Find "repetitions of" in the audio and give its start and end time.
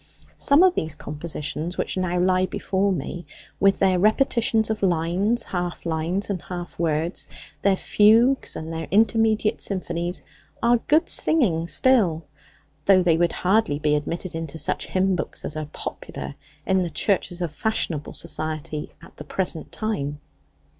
3.99-4.81